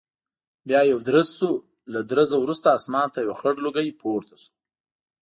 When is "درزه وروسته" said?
2.09-2.67